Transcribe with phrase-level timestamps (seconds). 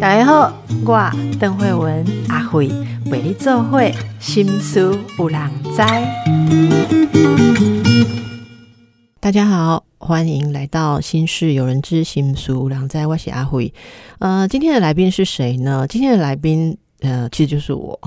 [0.00, 0.52] 大家好，
[0.84, 2.68] 我邓慧文阿慧
[3.06, 5.82] 为你做会心思有人知。
[9.20, 13.06] 大家好，欢迎来到心事有人知，心思有人知。
[13.06, 13.72] 我是阿慧。
[14.18, 15.86] 呃，今天的来宾是谁呢？
[15.88, 17.98] 今天的来宾，呃，其实就是我。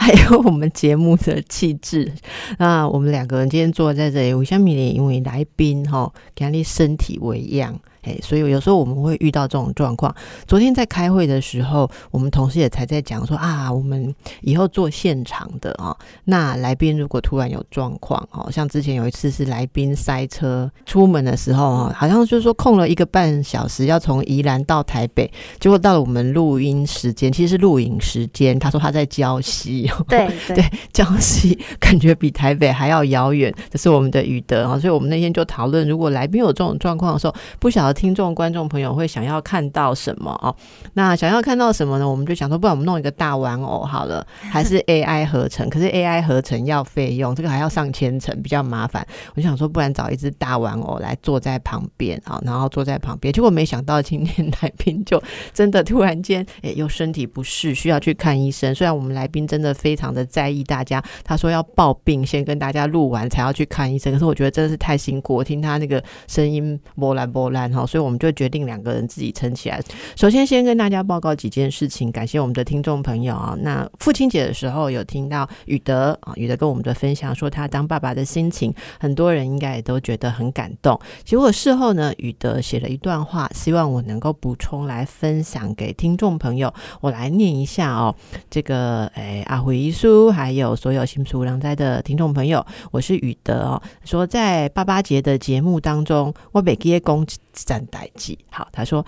[0.00, 2.12] 还有我们节目的气质
[2.58, 7.78] 那我们两个人今天坐在这里，我相信你因为来宾哈，给他的身体为样。
[8.22, 10.14] 所以有时候我们会遇到这种状况。
[10.46, 15.94] 昨天在开会的时候，我们同事也才在讲说啊，我们以后做现场的啊，
[16.24, 25.30] 那来宾如果突然有状况哦，像之前有一次是来宾塞车出门的时候啊，好像就是说空了一个半小时要从宜兰到台北，
[25.60, 33.54] 结果到了我们录音时间，其实是录影时间，他说他在礁溪， 对对，礁溪感觉比台北还要遥远。
[33.70, 37.97] 这是我们的宇德啊，所以我们那天就讨论，如果来宾有这种状况的时候，不晓得。
[37.98, 40.54] 听众、观众朋友会想要看到什么哦？
[40.94, 42.08] 那想要看到什么呢？
[42.08, 45.68] 我们就想说，不然我们弄一个大玩偶好了， 还是 AI 合成？
[45.68, 49.04] 可是 AI 合成要费用，这个还要上千层，比较麻烦。
[49.34, 53.32] 我就想说，不然找一只大玩偶来坐在旁边啊，然后坐在旁边。
[53.34, 55.20] 结果没想到今天来宾就
[55.52, 58.72] 真的突然间，哎，又身体不适，需要去看医生。
[58.72, 64.12] 虽然我们来宾真的非常的在意大家，他说要抱病，先跟大家录完才要去看医生。
[64.12, 67.87] 可是我觉得真的是太辛苦，我听他那个声音波澜波澜哈。
[67.88, 69.82] 所以我们就决定两个人自己撑起来。
[70.14, 73.56] 首先，先跟大家报告几件事情，感谢我们的听众朋友啊。
[73.62, 80.98] 那父亲节的时候有听到宇德啊，宇德跟我们的分享说他当爸爸的心情，很多人应该也都觉得很感动。
[81.24, 86.72] 结果事后呢，宇德写了一段话，希望我能够补充来分享给听众朋友。
[87.00, 88.14] 我来念一下哦。
[88.50, 93.82] 这个诶，阿回忆书，还有所有新书良哉的听众朋友，我是宇德哦。
[94.04, 97.26] 说在爸爸节的节目当中，我每给公。
[97.64, 99.04] 站代记好，他说，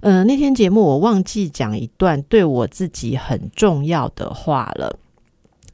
[0.00, 4.98] 呃，那天节目我忘记讲一段对我自己很重要的话了，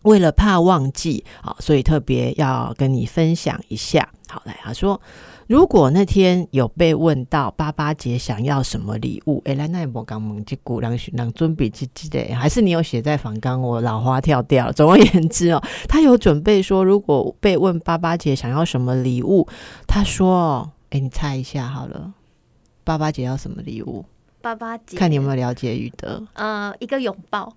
[0.02, 4.08] 为了怕忘记好，所以特别要跟你分享一下。
[4.28, 5.00] 好，来，他说，
[5.46, 14.70] 如果那天有被问到八八节想要什么礼物，哎，来那波刚蒙吉古让让尊比记记得，还是你有写在反纲，我老花跳掉。
[14.70, 19.48] 总而言之哦， 他有准备说，如果被问八八节想要什么礼物，
[19.86, 22.12] 他说，哎，你猜一下好了。
[22.88, 24.02] 爸爸节要什么礼物？
[24.40, 26.26] 爸爸节看你有没有了解宇德？
[26.32, 27.52] 呃，一个拥抱。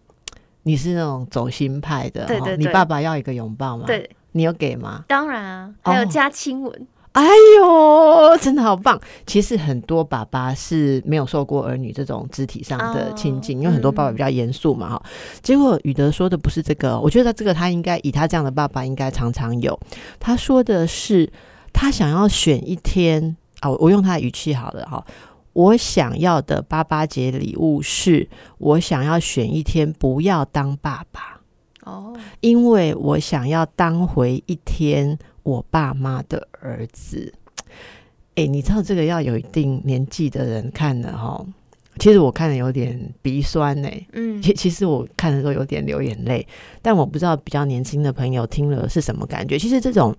[0.63, 2.57] 你是那种走心派的，对对对。
[2.57, 3.85] 你爸爸要一个拥抱吗？
[3.87, 4.09] 对。
[4.33, 5.05] 你有给吗？
[5.07, 6.87] 当然啊，还有加亲吻。
[7.13, 7.25] 哎
[7.57, 8.99] 呦，真的好棒！
[9.25, 15.03] 其实很多爸爸是没有受过儿女这种肢体上的亲近，因为很多爸爸比较严肃嘛，哈。
[15.41, 19.79] 结果宇德说的不是这个，我觉得这个他应该以他这样的爸爸应该常常有。
[20.19, 21.31] 他说的是，
[21.71, 23.37] 他想要选一天。
[23.61, 25.03] 啊，我用他的语气好了哈。
[25.53, 31.41] 我想要的八八节礼物是我想要选一天不要当爸爸
[31.83, 37.33] 哦，因为我想要当回一天我爸妈的儿子。
[38.35, 41.45] 哎，你知道这个要有一定年纪的人看的哈，
[41.99, 43.89] 其实我看的有点鼻酸呢。
[44.13, 46.47] 嗯，其其实我看的时候有点流眼泪，
[46.81, 49.59] 但我不知道比较年轻的朋友听了是什么感觉。
[49.59, 50.15] 其实这种。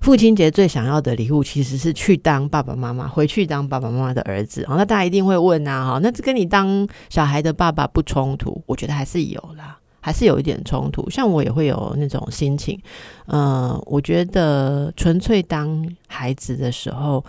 [0.00, 4.64] 父亲节最想要的礼物其实是去当爸爸妈妈，回去当爸爸妈妈的儿子。
[4.66, 8.62] 好，那大家一定会问啊，哈，那这跟你当小孩的爸爸不冲突？
[8.66, 11.08] 我觉得还是有啦，还是有一点冲突。
[11.10, 12.80] 像我也会有那种心情，
[13.26, 17.24] 嗯，我觉得纯粹当孩子的时候。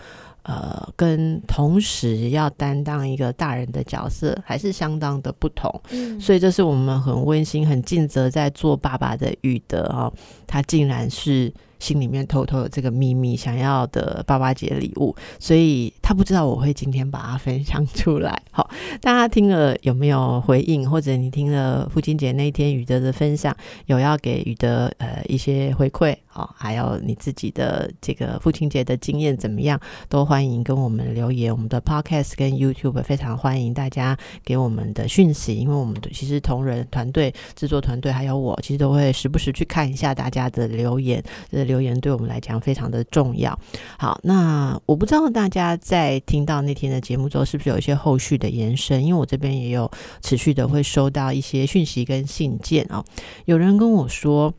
[0.48, 5.82] 呃，跟同时要担当一个大人的角色，还是相当的不同。
[5.90, 10.12] 嗯，所以这是我们很温馨、很尽责在做爸爸的宇德哦，
[10.46, 11.52] 他竟然是。
[11.78, 18.42] 心里面偷偷有这个秘密，想要的爸爸节礼物，所以他不知道我会今天把它分享出来。
[18.50, 18.68] 好，
[19.00, 20.88] 大家听了有没有回应？
[20.88, 23.54] 或者你听了父亲节那一天宇德的分享，
[23.86, 26.16] 有要给宇德呃一些回馈？
[26.26, 29.80] 好，还有你自己的这个父亲节的经验怎么样？
[30.08, 31.50] 都欢迎跟我们留言。
[31.50, 41.22] 我们的 Podcast 跟 YouTube 非常欢迎大家给我们的讯息，因为我们其实同仁团队、制作团队还有我，其实都会时不时去看一下大家的留言。
[41.66, 43.58] 留言对我们来讲非常的重要。
[43.98, 49.04] 好，那我不知道大家在听到那天的节目之后，是不是有一些后续的延伸？
[49.04, 49.90] 因为我这边也有
[50.22, 53.04] 持续的会收到一些讯息跟信件啊。
[53.44, 54.54] 有人跟我说，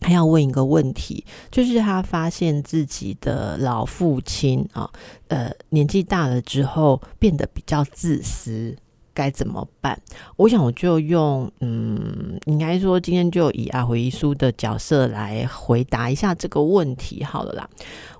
[0.00, 4.90] 他要问一个问题，就是他发现自己的老父亲啊，
[5.28, 8.76] 呃，年纪大了之后变得比较自私。
[9.14, 9.98] 该怎么办？
[10.36, 17.70] 我想我就用嗯，应该说今天就以阿回忆书的角色来回答一下这个问题好了啦。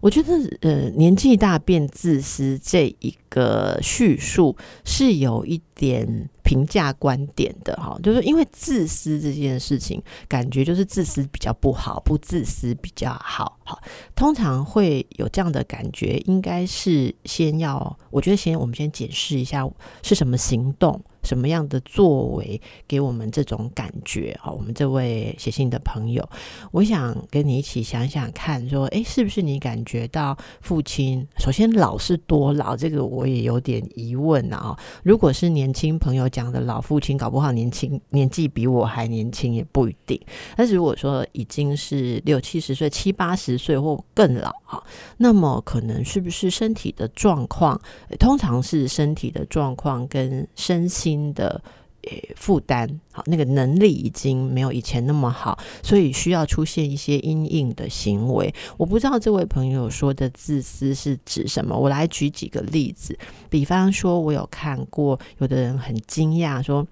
[0.00, 13.58] 我觉得呃，年纪大变自私这一个叙述是有一点评价观点的哈，就是因为自私这件事情，感觉就是自私比较不好，不自私比较好。
[13.64, 13.80] 好，
[14.14, 19.68] 通常会有这样的感觉，应该是先要，我觉得先我们先解释一下
[20.02, 21.00] 是什么行动。
[21.24, 24.36] 什么样的作为给我们这种感觉？
[24.40, 26.28] 好，我们这位写信的朋友，
[26.70, 32.76] 我想跟你一起想想看，说，诶，是不是你感觉到父亲首先老是多老？
[32.76, 34.76] 这个我也有点疑问啊。
[35.02, 40.20] 如果是年轻朋友讲的老父亲，搞不好年轻年纪比我还年轻也不一定。
[40.56, 44.82] 但是如果说已经是六七十岁、七八十岁或更老啊，
[45.16, 47.80] 那么可能是不是身体的状况？
[48.18, 51.13] 通常是身体的状况跟身心。
[51.34, 51.62] 的
[52.02, 58.54] 诶负担好，那个能力已经没有以前那么好，所以需要出现一些阴影的行为。
[58.76, 63.18] 我不知道这位朋友说的自私是指什么，我来举几个例子。
[63.48, 66.86] 比方说，我有看过有的人很惊讶说：“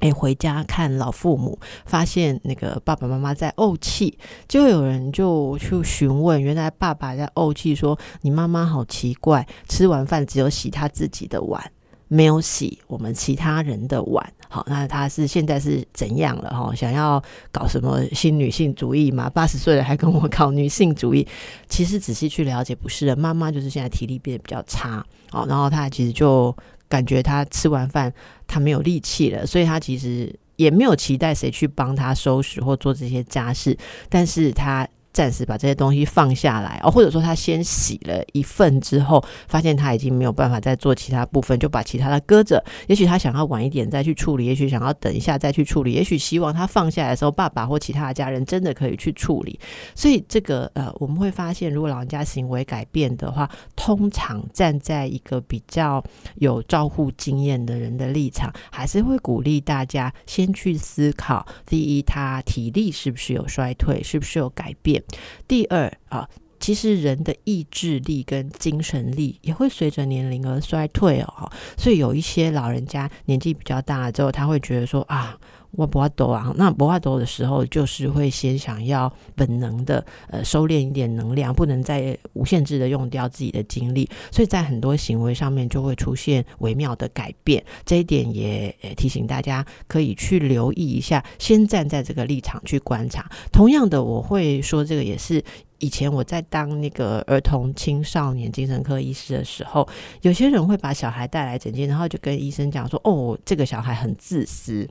[0.00, 4.16] 诶，回家看老父母，发现那个爸爸妈妈在怄气。”
[4.46, 11.60] 就有人就去询问，原来爸爸在怄气，说：“你妈妈好奇怪，吃完饭只有洗他自己的碗。”
[12.08, 16.72] 没有洗我们其他人的碗，好，那他是现在是怎样了哈？
[16.74, 17.20] 想要
[17.50, 19.28] 搞什么新女性主义嘛？
[19.28, 21.26] 八十岁了还跟我搞女性主义？
[21.68, 26.56] 其实仔细去了解，不是的，妈妈就是现在体力变得比较差，哦，然后她其实就
[26.88, 28.12] 感觉她吃完饭
[28.46, 33.76] 她没有力气了，所以她其实也没有期待谁去帮她收拾或做这些家事，
[34.08, 34.86] 但是她。
[35.16, 42.62] 暂时把这些东西放下来哦，或者说他先洗了一份之后，发现他已经没有办法再做其他部分，就把其他的搁着。
[42.86, 49.58] 也许他想要晚一点再去处理，也许想要等一下再去处理，也许希望他放下来的时候，爸爸或其他的家人真的可以去处理。
[49.94, 56.04] 所以这个呃，我们会发现，如果老人家行为改变的话，通常站在一个比较
[56.34, 65.02] 有照护经验的人的立场，还是会鼓励大家先去思考：第一，他体力是不是有衰退，是不是有改变？
[65.46, 75.38] 第二啊，其实人的意志力跟精神力也会随着年龄而衰退哦，所以有一些老人家年纪比较大了之后，他会觉得说啊。
[75.76, 87.62] 我不怕抖啊，那不怕抖的时候，就是会先想要本能的呃收敛一点能量，不能再无限制的用掉自己的精力，所以在很多行为上面就会出现微妙的改变。
[87.84, 93.30] 这一点也提醒大家可以去留意一下，先站在这个立场去观察。
[93.52, 95.42] 同样的，我会说这个也是
[95.78, 99.86] 以前我在当那个儿童青少年精神科医师的时候，
[100.22, 104.88] 有些人会把小孩带来诊间，然后就跟医生讲说：“哦，这个小孩很自私。”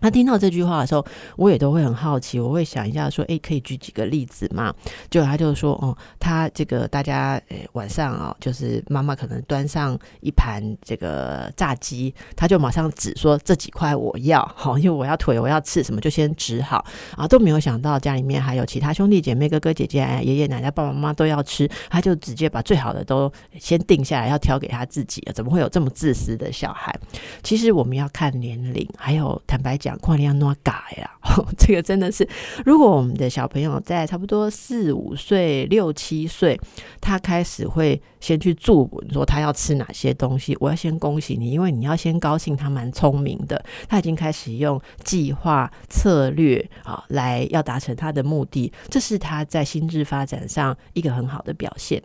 [0.00, 1.04] 他听到这句话的时候，
[1.36, 4.74] 我也都会很好奇，我会想一下说，哎，可以举几个例子吗？
[5.10, 16.84] 就他就说，哦，他这个大家，呃，晚上啊，就是妈妈可能端上一盘这个炸鸡，他就马上指说这几块我要，好，因为我要腿，我要吃什么，就先指好
[17.16, 26.98] 啊，都没有想到家里面还有其他兄弟姐妹、哥哥姐姐、爷爷奶奶、爸爸妈妈都要吃，他就直接把最好的都先定下来，要挑给他自己，怎么会有这么自私的小孩？
[27.42, 29.89] 其实我们要看年龄，还有坦白讲。
[29.98, 31.10] 况你要弄改呀，
[31.58, 32.28] 这个真的是，
[32.64, 36.58] 如果我们的小朋友在差不多四五岁、六七岁，
[37.00, 52.02] 他开始会先去注说他要吃哪些东西，我要先恭喜你，因为你要先高兴，他蛮聪明的，他已经开始用计划策略啊来要达成他的目的，这是他在心智发展上一个很好的表现。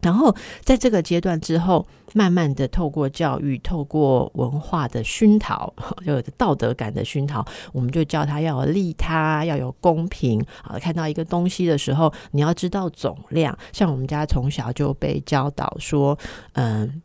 [0.00, 5.72] 然后在这个阶段之后，慢慢的透过教育、透过文化的熏陶，
[6.04, 10.78] 有道德感的熏陶，我们就教他要有利他，要有公平啊。
[10.78, 13.56] 看到一个东西的时候，你要知道总量。
[13.72, 16.16] 像我们家从小就被教导说，
[16.52, 17.02] 嗯，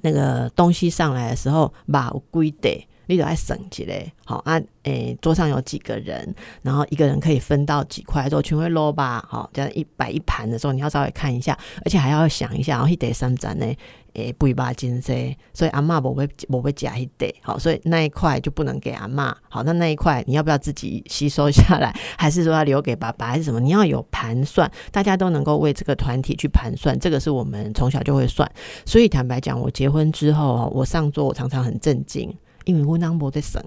[0.00, 2.86] 那个东西上来的时候，把归得。
[3.10, 13.66] 你都爱省起来，好啊，诶，桌上有几个人，然后一个人可以分到几块，之后全会捞吧，好，这样一摆一盘的时候，你要稍微看一下，而且还要想一下，然后一得三盏呢，
[14.14, 15.12] 诶，不一把金色，
[15.52, 23.58] 所以阿妈不会不会夹一得，好，所以那一块就不能给阿妈，好，那那一块你要不要自己吸收下来， 还是说要留给爸爸，还是什么？
[23.58, 28.48] 你要有盘算，大家都能够为这个团体去盘算，这个是我们从小就会算，
[28.86, 32.32] 所以坦白讲，我结婚之后，我上桌我常常很震惊。
[32.64, 33.62] 因为我那无在省，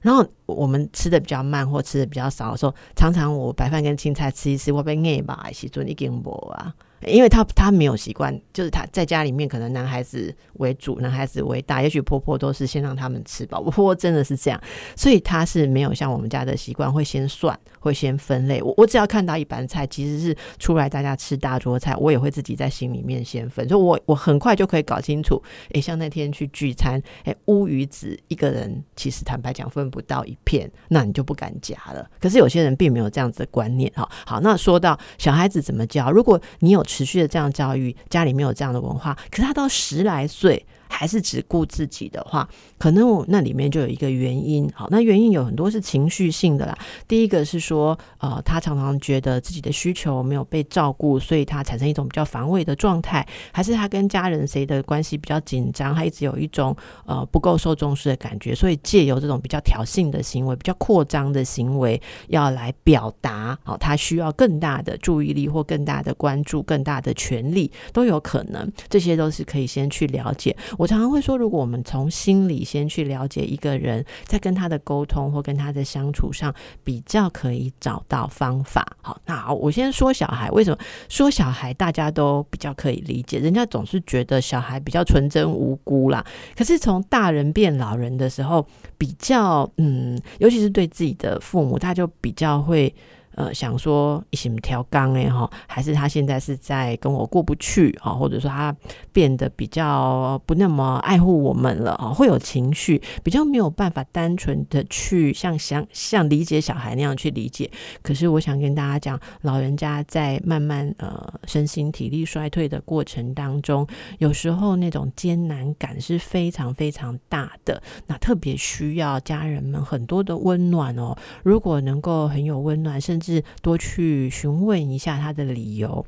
[0.00, 6.74] 然后我们吃的比较慢或吃的比较少的时候，常常我白饭跟青菜吃一吃，我被饿吧，时阵已经无啊。
[7.04, 13.62] 因为他他没有习惯，就是他在家里面可能男孩子为主，男孩子为大，也许婆婆都是先让他们吃饱。
[13.62, 14.58] 婆婆真的是这样，
[14.96, 18.62] 所以他是没有像我们家的习惯，会先算，会先分类。
[18.62, 25.40] 我我只要看到一盘菜，其实是出来大家吃大桌菜，我也会自己在心里面先分，所以我我很快就可以搞清楚。
[25.74, 32.08] 诶，像那天去聚餐，诶，乌鱼子一个人其实坦白讲分不到一片，那你就不敢夹了。
[32.18, 34.08] 可是有些人并没有这样子的观念哈。
[34.24, 36.85] 好，那说到小孩子怎么教，如果你有。
[36.86, 40.64] 持续的这样教育，家里没有这样的文化，可是他到十来岁。
[40.96, 42.48] 还是只顾自己的话，
[42.78, 44.66] 可能我那里面就有一个原因。
[44.74, 46.76] 好，那原因有很多是情绪性的啦。
[47.06, 53.26] 第一个是说，呃，他常常觉得自己的需求没有被照顾，所以他产生一种比较防卫的状态。
[53.52, 56.74] 还是他跟家人谁的关系比较紧张，他一直有一种
[57.04, 68.72] 呃不够受重视的感觉，所以借由这种比较挑衅的行为、比较扩张的行为，要来表达，好，他需要更大的注意力或更大的关注、更大的权利都有可能。
[68.88, 70.56] 这些都是可以先去了解。
[70.78, 78.86] 我常常会说，如果我们从心里先去了解一个人，在跟他的沟通或跟他的相处上，比较可以找到方法。
[79.02, 80.78] 好，那，我先说小孩，为什么
[81.08, 83.38] 说小孩大家都比较可以理解？
[83.38, 86.24] 人家总是觉得小孩比较纯真无辜啦。
[86.56, 88.66] 可是从大人变老人的时候，
[88.96, 92.94] 比较嗯，尤其是对自己的父母，他就比较会。
[93.36, 98.74] 呃，想说一什么条杠哎哈，还是他现在是在跟我过不去啊，或者说他
[99.12, 107.70] 变得比较不那么爱护我们了啊，会有情绪，比较没有办法单纯的去像想像理解小孩那样去理解。
[108.02, 113.86] 可是我想跟大家讲，老人家在慢慢呃身心体力衰退的过程当中，
[114.18, 121.14] 有时候那种艰难感是非常非常大的，那特别需要家人们很多的温暖哦。
[121.42, 126.06] 如果能够很有温暖，甚至是多去询问一下他的理由。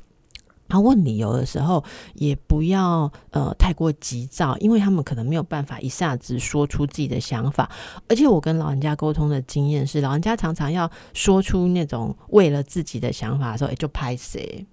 [0.71, 1.83] 他问理由的时候，
[2.13, 7.67] 也不要呃太过急躁，因为他们可能没有办法一下子说出自己的想法。
[8.07, 14.63] 而且我跟老人家沟通的经验是，老人家常常要说出那种为了自己的想法的时候，也就拍谁。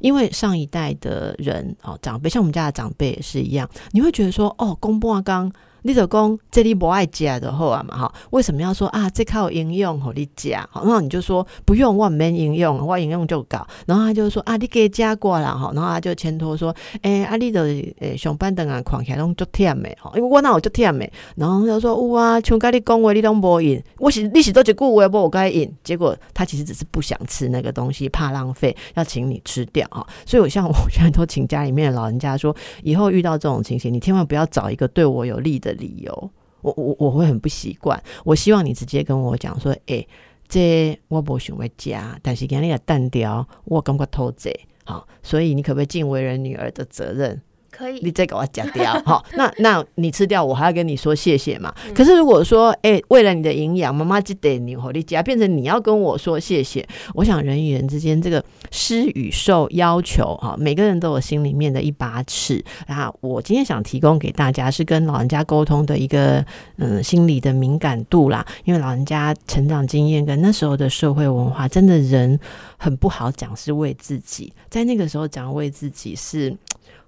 [0.00, 5.52] 因为上一代的人哦，长辈像我们家的长辈也是一样，你会觉得说哦，公布啊刚。
[5.82, 9.10] 你就讲这里不爱加的后啊嘛哈，为什么要说啊？
[9.10, 13.66] 这靠应用和你加，然后你就说不用，我没应用，我应用就搞。
[13.86, 17.62] 然后他就说啊，你给加过了哈，然后他就牵拖说，哎，啊，你的
[17.98, 21.10] 诶上班等啊，看起来拢足忝的哈，因为我那有足忝的。
[21.36, 25.68] 然后他说哇，像跟你讲话你拢无应，我是你是都一句话无该应。
[25.82, 30.06] 结果他其实只是不想吃那个东西，怕浪费，要请你吃掉哈。
[30.24, 35.71] 所以我像我现在都请家里面的老人家说，以后遇到这种情形，你千万不要找一个对我有利的。
[35.74, 38.02] 理由，我我我会很不习惯。
[38.24, 40.06] 我希望你直接跟我讲说，哎，
[40.48, 44.52] 这我不想要加，但是今日个单调，我感觉偷贼
[44.84, 47.40] 好，所以你可不可以尽为人女儿的责任？
[47.82, 51.74] 可以，你再给我讲掉 好，那那你吃掉，我还要跟你说谢谢嘛？
[51.92, 63.12] 可是如果说，哎，为了你的营养，妈妈就得你和你加，变成你要跟我说谢谢，我想人与人之间这个施与受要求哈，每个人都有心里面的一把尺那。
[63.20, 66.44] 我今天想提供给大家是跟老人家沟通的一个
[66.76, 72.38] 嗯心理的敏感度啦，因为老人家成长经验跟那时候的社会文化，真的人
[72.76, 76.56] 很不好讲是为自己，在那个时候讲为自己是。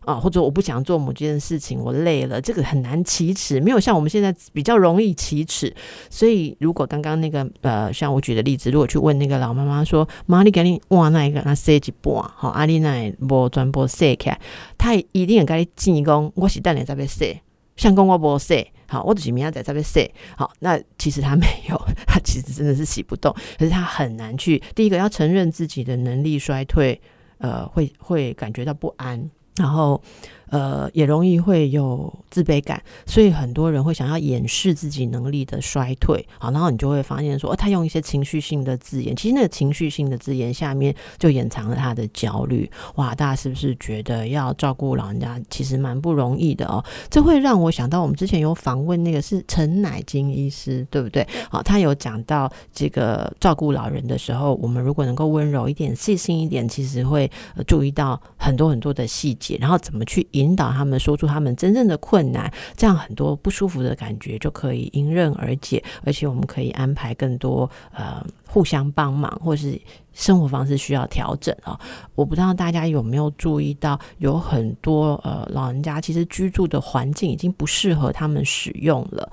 [0.04, 5.75] 啊，或者我不想做某件事情，我累了，这个很难启齿，没有像我们现在比较容易启齿。
[6.11, 14.38] 所以，如果刚刚那个呃，像我举的例子，如果去问那个老妈妈说：“妈，你赶紧哇那一个那塞几波好，阿丽奈无转播塞开，
[14.76, 16.32] 他一定该进攻。
[16.34, 17.40] 我是带你在被塞，
[17.76, 27.00] 相公我不塞，好，我只是明仔在这边塞，好，那其实他没有， 他其实真的是洗不动，可是他很难去第一个要承认自己的能力衰退，
[27.38, 29.30] 呃，会会感觉到不安。
[29.56, 30.00] 然后，
[30.54, 36.25] 呃，也容易会有自卑感，所以很多人会想要掩饰自己能力的衰退。
[36.38, 42.70] 好，然后你就会发现说，哦，他用一些情绪性的字眼，其实那个情绪性的字眼下面就隐藏了他的焦虑。
[42.94, 46.84] 哇，大家是不是觉得要照顾老人家其实蛮不容易的哦？
[47.11, 51.26] 这会让我想到，我们之前有访问那个是陈乃金医师，对不对？
[51.50, 57.28] 好，他有讲到这个照顾老人的时候，我们如果能够温柔一点、细心一点，其实会
[57.66, 59.58] 注意到很多很多的细节。
[59.64, 69.80] 然后怎么去引引导他们说出他们真正的困难，这样很多不舒服的感觉就可以迎刃而解，而且我们可以安排更多呃互相帮忙，或是
[70.12, 71.80] 生活方式需要调整啊。
[72.14, 79.32] 我不知道大家有没有注意到，有很多呃老人家其实居住的环境已经不适合他们使用了。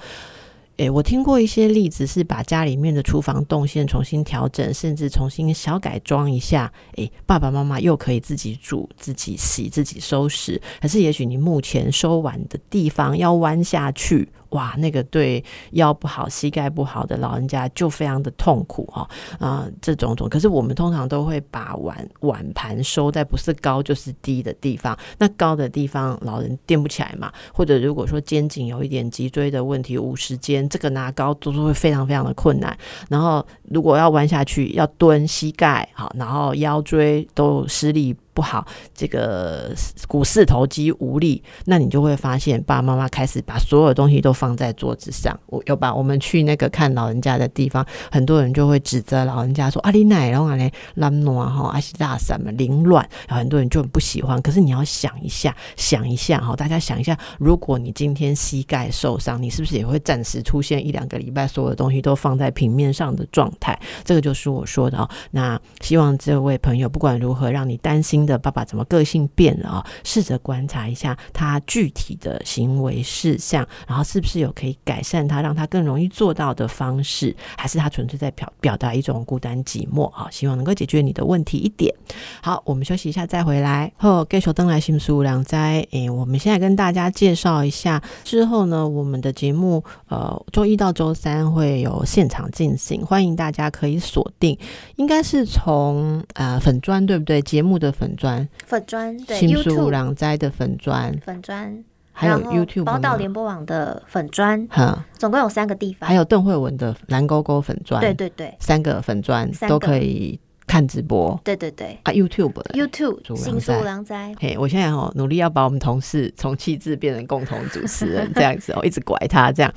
[0.81, 10.59] 诶，我听过一些例子是把家里面的厨房动线重新调整，甚至重新小改装一下，诶，爸爸妈妈又可以自己煮、自己洗、自己收拾。
[10.81, 14.27] 可是也许你目前收碗的地方要弯下去。
[14.51, 20.29] 哇，那个对腰不好、膝盖不好的老人家就非常的痛苦哈啊，这种种。
[20.29, 24.97] 可是我们通常都会把碗碗盘收在不是高就是低的地方。
[25.17, 32.77] 那高的地方老人垫不起来嘛，或者如果说肩颈有一点脊椎的问题，五十肩这个拿高都是会非常非常的困难。
[33.09, 38.15] 然后如果要弯下去，要蹲膝盖好，然后腰椎都施力。
[38.33, 39.73] 不好，这个
[40.07, 45.37] 股四头肌无力，那你就会发现爸爸妈妈开始把所有东西都放在桌子上。
[45.47, 54.41] 我有把我们去那个看老人家的地方，很多人就会指责老人家说：“啊，你奶然后呢，乱乱哈，还是大什么凌乱。”很多人就很不喜欢。
[54.41, 63.77] 可是你要想一下，想一下哈，大家想一下，如果你今天膝盖受伤，你是不是也会暂时出现一两个礼拜，所有的东西都放在平面上的状态？
[64.05, 65.09] 这个就是我说的哦。
[65.31, 68.20] 那希望这位朋友不管如何，让你担心。
[68.25, 69.85] 的爸爸怎么个性变了啊？
[70.03, 80.27] 试着观察一下他具体的行为事项，然后是不是有可以改善他，让他更容易做到的方式，还是他纯粹在表表达一种孤单寂寞啊？
[80.29, 81.93] 希望能够解决你的问题一点。
[82.41, 83.91] 好，我们休息一下再回来。
[83.97, 94.57] 后盖手登来新书两灾，诶，我们现在跟大家介绍一下之后呢，我们的节目呃，周一到周三会有现场进行，欢迎大家可以锁定，
[94.97, 97.41] 应该是从呃粉砖对不对？
[97.41, 98.10] 节目的粉。
[98.15, 98.47] 砖。
[98.65, 101.11] 粉砖对新书两斋的粉砖。
[101.23, 111.97] 粉砖，还有 YouTube 宝岛联播网的粉砖，哈，总共有三个地方，还有邓慧文的蓝勾勾粉砖，对对对，三个粉砖都可以看直播，对对对。
[112.03, 119.73] 啊 YouTube YouTube 新书两斋，嘿，我现在哦努力要把我们同事从气质变成共同主持人这样子哦，一直拐他这样，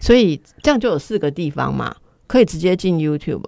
[0.00, 1.94] 所以这样就有四个地方嘛，
[2.26, 3.44] 可以直接进 YouTube。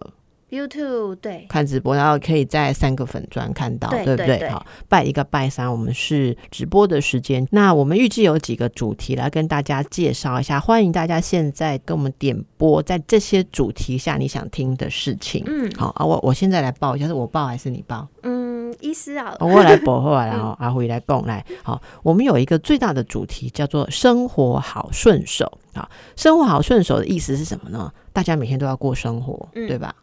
[0.56, 4.48] YouTube 对看直播，然后可以在三个粉砖看到，对不对？
[4.48, 7.46] 好，拜一个拜三，我们是直播的时间。
[7.50, 15.42] 那我们预计有几个主题来跟大家介绍一下，欢迎大家现在跟我们点播，在这些主题下你想听的事情。
[15.46, 18.06] 嗯，好啊，我我现在来报一下，是我报还是你报？
[18.22, 21.44] 嗯，医师啊，我来报后来，然后阿辉来供来。
[21.62, 25.50] 好，我们有一个最大的主题叫做“生活好顺手”。
[25.74, 27.92] 好，生活好顺手的意思是什么呢？
[28.12, 29.94] 大家每天都要过生活，对吧？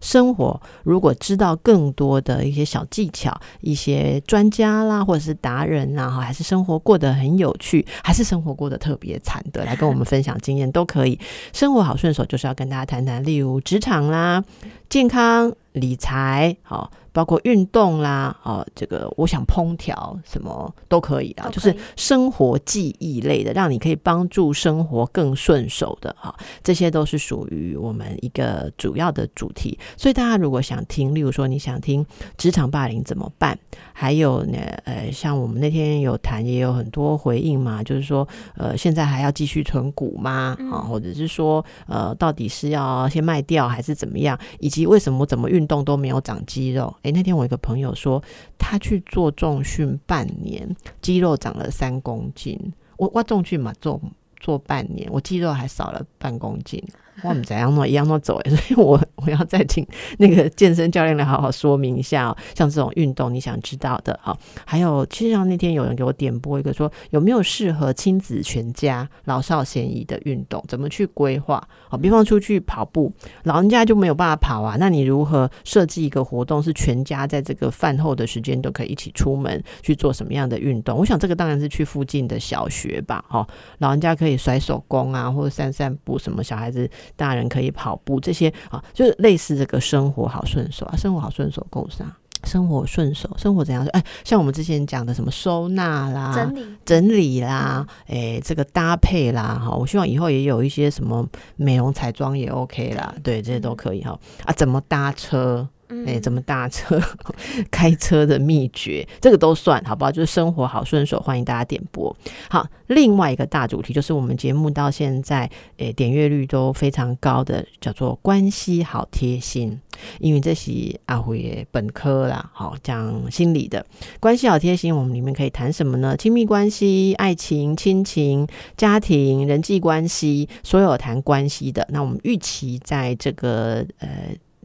[0.00, 11.18] 生活如果知道更多的一些小技巧，一些专家啦，或者是达人呐，还是生活过得很有趣，还是生活过得特别惨的，来跟我们分享经验都可以。
[11.52, 14.42] 生活好顺手，就是要跟大家谈谈，例如职场啦、
[14.88, 16.90] 健康、理财，好。
[17.14, 29.78] 包括运动啦，哦，这个我想烹调什么都可以啊，就是生活记忆类的，让你可以帮助生活更顺手的啊，这些都是属于我们一个主要的主题。
[29.96, 32.04] 所以大家如果想听，例如说你想听
[32.36, 33.56] 职场霸凌怎么办，
[33.92, 40.56] 还有呢，呃，像我们那天有谈，也有很多回应嘛，就是说，呃，现在还要继续存股吗？
[40.72, 44.36] 啊，或者是说，呃，到底是要先卖掉还是怎么样？
[44.58, 46.94] 以及为什么我怎么运动都没有长肌肉？
[47.02, 48.22] 诶，那天我一个朋友说，
[48.58, 50.68] 他去做重训半年，
[51.00, 52.58] 肌肉长了三公斤。
[52.96, 54.00] 我我重训嘛，做
[54.38, 56.82] 做半年，我肌肉还少了半公斤。
[57.22, 59.86] 我们怎样弄一样弄走诶，所以我我要再请
[60.18, 62.36] 那个健身教练来好好说明一下哦。
[62.54, 64.36] 像这种运动，你想知道的啊？
[64.64, 70.62] 还有，其实像那天有人给我点播一个说，有没有适合亲子全家老少咸宜的运动？
[70.68, 71.62] 怎么去规划？
[71.88, 73.12] 好，比方出去跑步，
[73.44, 74.76] 老人家就没有办法跑啊。
[74.78, 80.98] 那你如何设计一个活动，是全家在这个饭后的时间都可以一起出门去做什么样的运动？
[80.98, 83.24] 我想这个当然是去附近的小学吧。
[83.28, 83.46] 哈，
[83.78, 86.88] 老人家可以甩手工啊，或者散散步，什么小孩子。
[87.16, 92.04] 大人可以跑步，这些啊，就是类似这个生活好顺手啊，生活好顺手够啥？
[92.44, 93.86] 生活顺手，生活怎样？
[93.86, 104.18] 哎，像我们之前讲的什么收纳啦、整理、整理啦，哎，这个搭配啦，哈，我希望以后也有一些什么美容彩妆也 OK 啦，对，这些都可以哈。
[104.44, 105.66] 啊，怎么搭车？
[106.06, 107.00] 哎，怎么搭车？
[107.70, 110.12] 开车的秘诀，这个都算好不好？
[110.12, 112.14] 就是生活好顺手，欢迎大家点播。
[112.48, 119.80] 好，另外一个大主题就是我们节目到现在，诶，点阅率都非常高的，叫做关系好贴心。
[120.18, 120.70] 因为这是
[121.06, 123.84] 阿辉本科啦，好讲心理的
[124.18, 124.94] 关系好贴心。
[124.94, 126.16] 我们里面可以谈什么呢？
[126.16, 131.86] 亲密关系、爱情、亲情、家庭、人际关系，所有谈关系的。
[131.90, 134.08] 那我们预期在这个呃。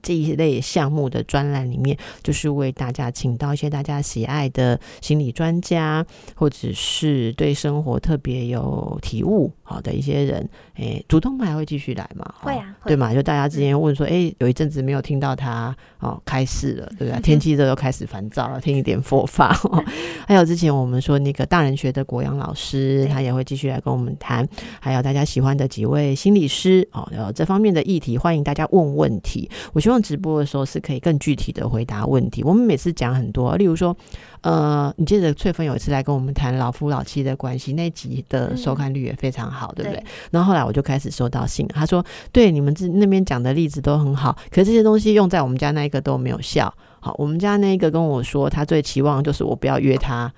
[0.01, 12.25] 这一类项目的专栏里面，就是为大家请到一些大家喜爱的心理专家，或者是对生活特别有体悟好的一些人，哎，主动还会继续来嘛？
[12.41, 13.13] 会啊，对嘛？
[13.13, 17.21] 就大家之前问说，哎，有一阵子没有听到他哦开示了，对不对？
[17.21, 19.55] 天气热又开始烦躁了，听一点佛法。
[20.27, 24.47] 还有之前我们说那个大人学的国阳老师，他也会继续来跟我们谈。
[24.79, 29.47] 还有大家喜欢的几位心理师哦，有这方面的议题，欢迎大家问问题。
[29.73, 32.41] 我希望直播的时候是可以更具体的回答问题。
[32.43, 33.95] 我们每次讲很多，例如说。
[34.41, 40.03] 呃，你记得翠芬有一次来跟我们谈老夫老妻的关系，那集的收看率也非常好，对不对？
[40.31, 46.73] 然后后来我就开始收到信，他说：“对你们这那边讲的例子都很好，可是这些东西用在我们家那一个都没有效。
[46.99, 50.31] 好，我们家那一个跟我说，他最期望就是我不要约他，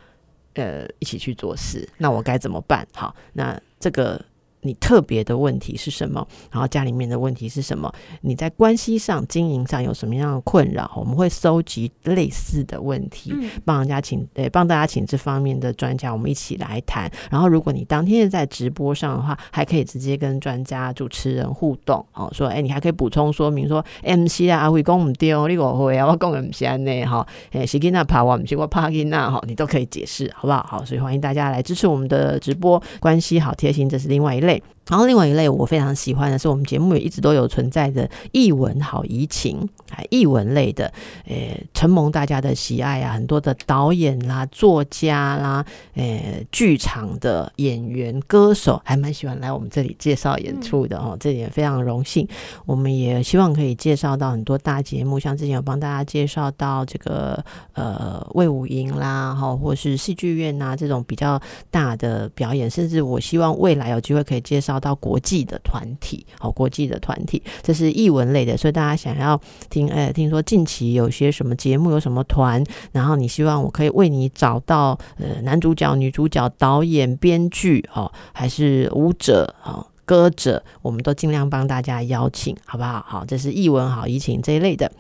[0.56, 2.88] 呃，一起去做事，那我该怎么办？
[2.94, 4.20] 好，那这个。”
[4.62, 6.26] 你特别的问题是什么？
[6.52, 7.92] 然后家里面的问题是什么？
[8.22, 10.92] 你在关系上、经营上有什么样的困扰？
[10.96, 13.34] 我们会搜集类似的问题，
[13.66, 17.12] 帮人家请，呃，帮大家请这方面的专家，我们一起来谈。
[17.30, 30.66] 然后，如果你当天在直播上的话，还可以直接跟专家、主持人互动，哦，说，哎，你还可以补充说明说，MC 啊，阿辉讲唔丢，你我会啊，我讲唔是安内哈，诶，是跟那怕我唔是我怕跟那哈，你都可以解释，好不好？
[30.70, 34.51] 好，所以欢迎大家来支持我们的直播，关系好贴心，这是另外一类。
[34.52, 34.64] 类。
[34.88, 39.58] 然后另外一类我非常喜欢的是，我们节目也一直都有存在的译文好移情
[39.92, 40.92] 啊，译文类的，
[41.26, 45.64] 诶，承蒙大家的喜爱啊，很多的导演啦、作家啦、
[45.94, 52.28] 诶，剧场的演员、歌手，还蛮喜欢来我们这里介绍演出的哦，这点非常荣幸。
[52.66, 57.42] 我们也希望可以介绍到很多大节目，像之前有帮大家介绍到这个
[57.74, 61.40] 呃魏武营啦，哈，或是戏剧院呐这种比较
[61.70, 64.71] 大的表演，甚至我希望未来有机会可以介绍。
[64.80, 83.02] 到国际的团体，好，国际的团体，这是译文类的，所以大家想要听，哎，听说近期有些什么节目，有什么团，然后你希望我可以为你找到，呃，男主角、女主角、导演、编剧，哦，还是舞者，哦，歌者，我们都尽量帮大家邀请，好不好？
[83.08, 84.92] 好，这是译文好疫情这一类的。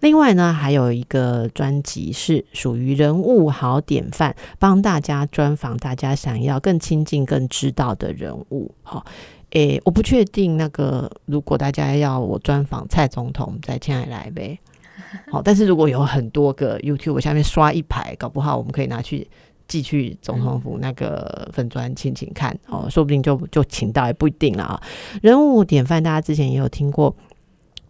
[0.00, 8.72] 另外呢，还有一个专辑是属于人物好典范，帮大家专访大家想要更亲近、更知道的人物。
[8.82, 9.06] 好，
[9.50, 14.58] 诶，我不确定那个，如果大家要我专访蔡总统，再请来呗。
[15.30, 19.28] 好，但是如果有很多个 YouTube 下面刷一排，搞不好我们可以拿去。
[19.68, 24.82] 寄去总统府那个粉砖，请请看哦，说不定就就请到也不一定了啊。
[25.22, 27.14] 人物典范，大家之前也有听过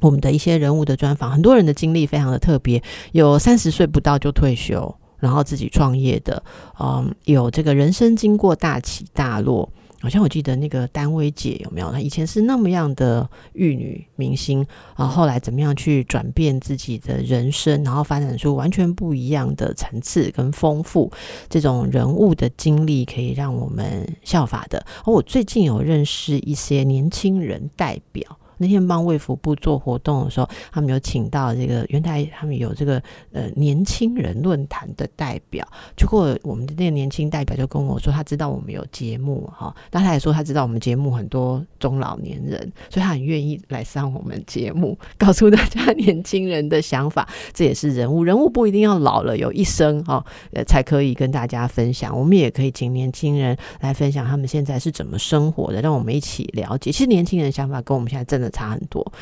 [0.00, 6.42] 我们的一些人物的专访，很多人的经历非常的特别，有三十岁不到就退休，然后自己创业的，
[6.78, 9.68] 嗯，有这个人生经过大起大落。
[10.06, 11.90] 好像我记得那个丹薇姐有没有？
[11.90, 14.64] 她以前是那么样的玉女明星
[14.94, 21.10] 啊，后来怎么样去转变自己的人生，然后发展出完全不一样的层次跟丰富，
[21.48, 24.86] 这种人物的经历可以让我们效法的。
[25.04, 28.38] 而我最近有认识一些年轻人代表。
[28.58, 35.66] 那天帮卫福部做活动的时候，他们有请到这个原来，他们有这个呃年轻人论坛的代表。
[35.96, 47.28] 结果我们的那个年轻代表就跟我说，他知道我们有节目哈，但他也说他知道我们节目很多中老年人，所以他很愿意来上我们节目，告诉大家年轻人的想法。
[47.52, 52.18] 这也是人物，人物不一定要老了有一生哈，呃才可以跟大家分享。
[52.18, 56.90] 我们也可以请年轻人来分享他们现在是怎么生活的，让我们一起了解。
[56.90, 58.45] 其实年轻人想法跟我们现在真的。
[58.50, 59.12] 差很多。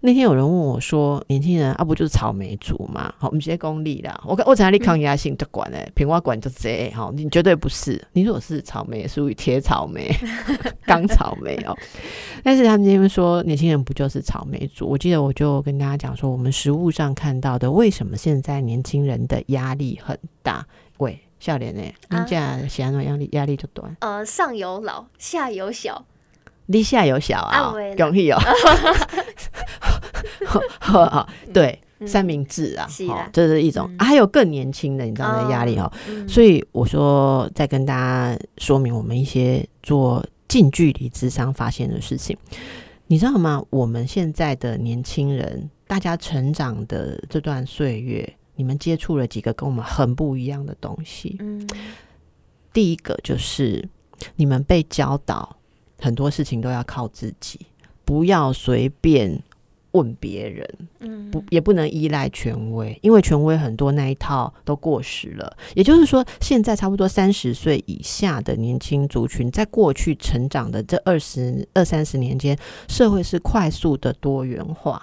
[0.00, 4.20] 那天有人问我说：“年轻人啊，不就是草莓族嘛？”好，我们直接功利啦。
[4.24, 8.00] 我我在哪里抗压性就管嘞，平花管就这好，你绝对不是。
[8.12, 10.14] 你如果是草莓，属于铁草莓、
[10.86, 11.76] 钢草莓哦。
[12.44, 14.86] 但是他们今天说年轻人不就是草莓族？
[14.86, 20.64] 我记得我就跟大家讲说，我们食物上看到的，为什么现在年轻人的压力很大？
[20.98, 21.82] 喂，笑脸呢？
[22.10, 23.96] 你讲喜欢的压力压力就短。
[24.00, 26.04] 呃，上有老，下有小。
[26.66, 28.38] 你下有小啊，容易哦。
[31.52, 32.88] 对，三明治啊，
[33.32, 33.90] 这是一种。
[33.98, 35.90] 还有更年轻的，你知道那压力哦。
[36.28, 42.36] 所以我说，再跟大家说明我们一些做近距离智商发现的事情，
[43.06, 43.62] 你知道吗？
[43.70, 51.36] 我们现在的年轻人，大家成长的这段岁月，你们接触了几个跟我们很不一样的东西？
[51.40, 51.66] 嗯，
[52.72, 53.88] 第一个就是
[54.36, 55.56] 你们被教导。
[55.98, 57.60] 很多事情都要靠自己，
[58.04, 59.42] 不要随便
[59.92, 60.68] 问别人，
[61.00, 65.56] 嗯，不也不能依赖权威，因为权威很多那一套都过时了。
[65.74, 75.02] 也就是说，现在差不多三十岁以下的年轻族群，在过去成长的这二十二三十年间，社会是快速的多元化。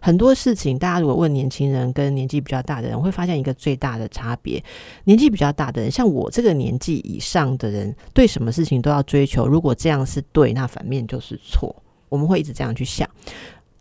[0.00, 4.62] 很多事情，大家如果问年轻人跟年纪比较大的人，我会发现一个最大的差别：
[5.04, 9.46] 年纪比较大的人，像我这个年纪以上的人，对什么事情都要追求。
[9.46, 11.74] 如果这样是对，那反面就是错。
[12.08, 13.08] 我们会一直这样去想。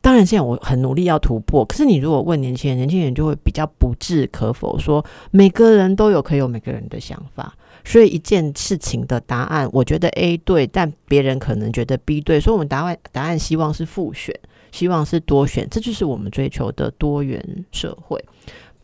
[0.01, 1.65] 当然，现在我很努力要突破。
[1.65, 7.53] 可是，你如果问年轻人，年轻人就会比较不置可否，说每个人都有可以有每个人的想法。
[7.84, 12.39] 所以，一件事情的答案，我觉得 A 对，但别人可能觉得 B 对。
[12.39, 14.34] 所以，我们答案答案希望是复选，
[14.71, 18.23] 希望是多选，这就是我们追求的多元社会。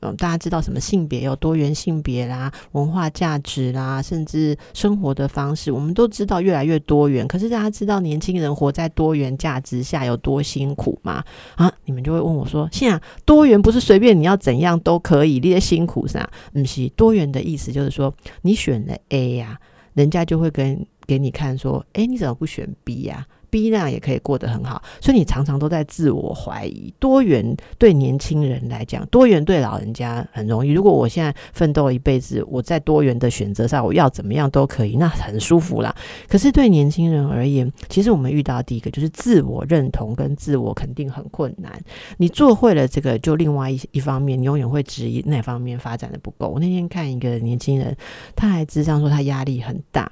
[0.01, 7.25] 嗯，大家知道什么性别有多元性别啦，文化价值啦，甚至生活的方式，我们都知道越来越多元。
[7.25, 11.23] 可是大家知道年轻人活在多元价值下有多辛苦吗？
[11.55, 16.29] 啊，你们就会问我说：现在多元不是随便你要怎样都可以，你些辛苦啥？
[16.51, 19.57] 不是多元的意思就是说，你选了 A 呀，
[19.93, 26.93] 人家就会跟给你看说：哎，你怎么不选 B 呀？B 那也可以过得很好，所以你常常都在自我怀疑。
[26.99, 30.71] 多元对年轻人来讲，多元对老人家很容易。
[30.71, 35.95] 如果我现在奋斗一辈子，我在多元的选择上，我要怎么样都可以，那很舒服啦。
[36.27, 41.71] 可是对年轻人而言，其实我们遇到第一个就是自我认同跟自我肯定很困难。
[42.17, 46.49] 你做会了这个，就另外一一方面，你永远会质疑那方面发展的不够。
[46.49, 47.95] 我那天看一个年轻人，
[48.35, 50.11] 他还智商说他压力很大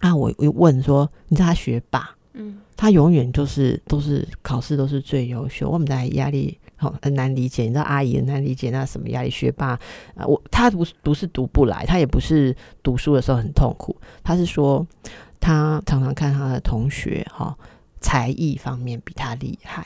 [0.00, 0.16] 啊。
[0.16, 2.17] 我我问说，你知道他学霸？
[2.40, 9.28] 嗯，他永远就是都是考试都是最优秀，我们的压力好很难理解，你知道阿姨很难理解那什么压力？
[9.28, 9.70] 学霸
[10.14, 14.86] 啊，我他不是不是读不来，他也不是读书的时候很痛苦，他是说
[15.40, 17.58] 他常常看他的同学哈，
[18.00, 19.84] 才艺方面比他厉害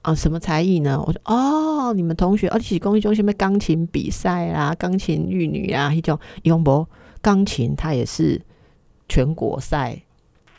[0.00, 0.98] 啊，什么才艺呢？
[1.06, 6.88] 我说哦，你们同学而且公益中心咩钢琴比赛啦，钢琴玉女啊，一种永博
[7.20, 8.40] 钢琴，他也是
[9.06, 10.00] 全国赛。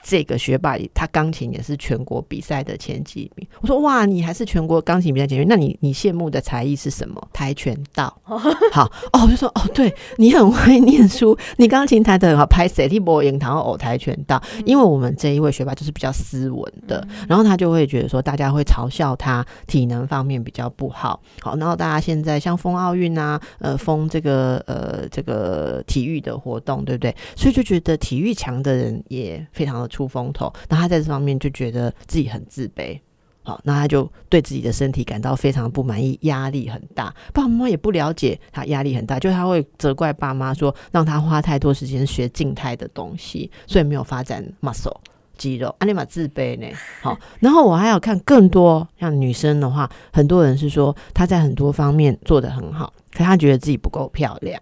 [0.02, 3.48] 这个学霸，他钢琴也是全国比赛的前几名。
[3.62, 7.22] 我说哇，你还是全国钢琴比赛前名，那你你羡慕的才艺是什么？
[7.34, 8.16] 跆拳道。
[8.72, 14.42] 好哦，我就说哦，对你很会念书，你钢琴弹得很好，拍 City Boy 影堂偶跆拳道。
[14.66, 21.20] 因为我们这一位学霸就是比较斯文的，然后他就会觉得说，大家会嘲笑他体能方面比较不好。
[21.42, 27.14] 好，然后大家现在像封奥运啊，呃，封这个呃这个体育的活动，对不对？
[27.36, 29.89] 所以就觉得体育强的人也非常的。
[29.90, 33.00] 出风头，那他在这方面就觉得自己很自卑，
[33.44, 37.06] 好，那他就对自己的身体感到非常不满意，压力很大。
[37.34, 44.96] 爸爸妈妈也不了解他压力很大，就他会责怪爸妈说，让他花太多时间学静态的东西，所以没有发展 muscle
[45.38, 46.68] 肌肉，阿尼玛自卑呢。
[47.02, 54.62] 好，然后我还要看更多，像女生的话，很多人是说她在很多方面做得很好，可她觉得自己不够漂亮。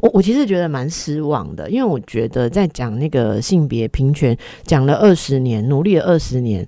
[0.00, 6.66] 我我其实觉得蛮失望的，因为我觉得在讲那个性别平权讲了二十年，努力了二十年，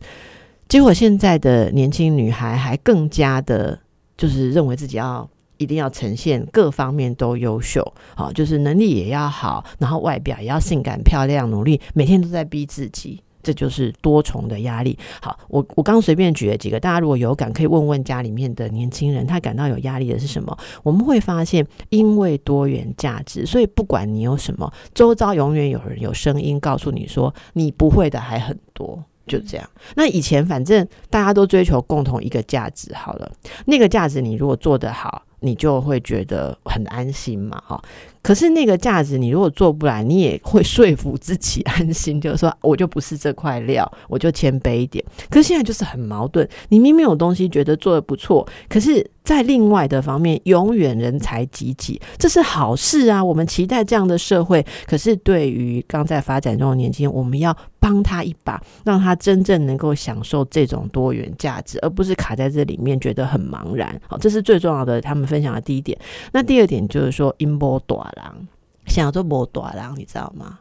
[0.69, 3.79] 结果现在的年轻女孩还更加的，
[4.17, 13.23] 就是认为自己要一定要呈现各方面都优秀，好，就是能力也要好，然后外表也要性感漂亮，努力每天都在逼自己。
[13.47, 14.99] 这就是多重的压力。
[15.23, 20.59] 好，我我刚随便举了几个，大家如果有感，可以问问家里面的年轻人，他感到有压力的是什么？
[20.83, 29.05] 我们会发现，因为多元价值，所以不管你有什么，周遭永远有人有声音告诉你说，你不会的还很多。
[29.29, 29.69] 就这样。
[29.97, 33.31] 那以前反正大家都追求共同一个价值，好了，
[33.65, 37.83] 那个价值你如果做得好，你就会觉得很安心嘛，哈。
[38.27, 45.05] 可是那个价值，你如果做不来，你也会说服自己安心，就是说我就不是这块料，我就谦卑一点。
[45.31, 53.23] 可是现在就是很矛盾，你明明有东西觉得做的不错，可是在另外的方面永远人才济济，这是好事啊！
[53.23, 54.65] 我们期待这样的社会。
[54.87, 64.01] 可是对于刚在发展中的年轻人，我们要帮他一把，让他真正能够享受这种多元价值，而不是卡在这里面觉得很茫然。
[64.07, 65.01] 好，这是最重要的。
[65.01, 65.99] 他们分享的第一点。
[66.33, 68.07] 那第二点就是说，音波短。
[68.17, 68.47] 狼，
[68.87, 70.61] 想要做波多狼，你知道吗？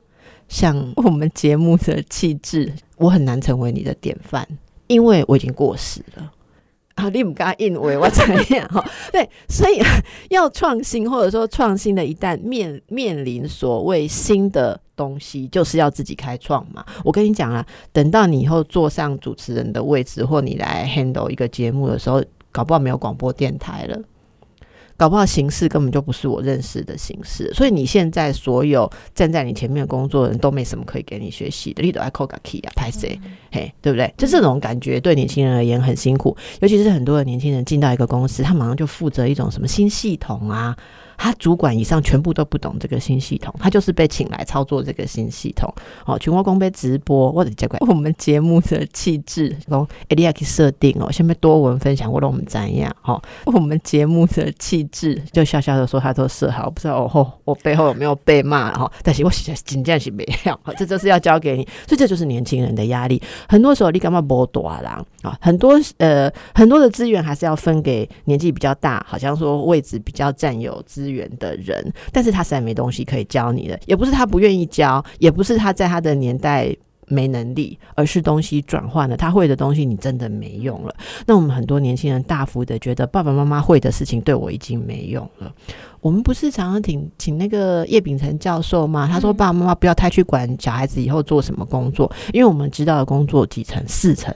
[0.50, 4.48] 像我们节目的气质，我很难成为你的典范，
[4.88, 6.32] 因为我已经过时了。
[7.02, 8.84] 啊，你唔敢应为我怎样哈？
[9.12, 9.82] 对，所以
[10.30, 16.86] 要创新，或者说创新的，一旦面面临所谓新的东西，就是要自己开创嘛。
[17.04, 24.00] 我跟你讲啊，等到你以后坐上主持人的位置，或你来 handle 一个节目的时候，搞不好没有广播电台了。
[24.98, 31.84] 搞不好形式根本就不是我认识的形式，所以你现在所有站在你前面的工作人都没什么可以给你学习的。
[31.84, 33.20] 你都爱扣个 key 啊，拍谁？
[33.52, 34.14] 嘿，对不对？
[34.18, 40.76] 就这种感觉，对年轻人而言很辛苦，尤其是很多的年轻人进到一个公司，他马上就负责一种什么新系统啊。
[41.18, 45.74] 他主管以上全部都不懂这个新系统，他就是被请来操作这个新系统。
[46.06, 52.94] 哦，全国公杯直播或者结果我们节目的气质，从 A D I 设定哦，下面多文分享，或者我们怎样？
[53.04, 58.92] 哦，我们节目的气质，就笑笑的说他都设好，不知道哦我背后有没有被骂哈？
[59.04, 63.22] 但是我紧张是没有，这就是要交给你，所以这就是年轻人的压力。
[63.48, 65.04] 很多时候你干嘛不多啦？
[65.22, 76.76] 啊，很多呃很多的资源还是要分给年纪比较大，好像说位置比较占有资资源的人，但是他实在没东西可以教你的，也不是他不愿意教，也不是他在他的年代
[77.08, 80.96] 没能力，而是东西转换了，他会的东西你真的没用了。
[81.28, 85.54] 那我们很多年轻人大幅的觉得爸爸妈妈会的事情对我已经没用了。
[86.02, 89.08] 我们不是常常请请那个叶秉成教授吗？
[89.08, 94.34] 他说爸爸妈妈不要太去管小孩子以后做什么工作，因为我们知道的工作几成四成。